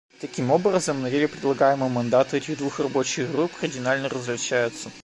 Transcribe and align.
Таким 0.19 0.49
образом, 0.49 1.03
на 1.03 1.11
деле 1.11 1.27
предлагаемые 1.27 1.87
мандаты 1.91 2.37
этих 2.37 2.57
двух 2.57 2.79
рабочих 2.79 3.31
групп 3.31 3.53
кардинально 3.53 4.09
различаются. 4.09 4.89